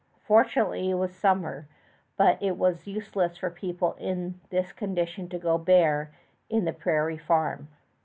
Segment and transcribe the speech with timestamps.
[0.23, 1.67] Fortunately it was summer,
[2.17, 6.11] but it was useless for people in this condition to go bare
[6.49, 7.67] to the prairie farm.